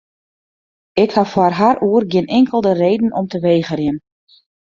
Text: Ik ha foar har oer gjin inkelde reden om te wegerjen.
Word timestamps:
Ik 1.03 1.09
ha 1.17 1.23
foar 1.31 1.53
har 1.59 1.77
oer 1.87 2.03
gjin 2.11 2.31
inkelde 2.37 2.71
reden 2.83 3.11
om 3.19 3.25
te 3.31 3.39
wegerjen. 3.47 3.97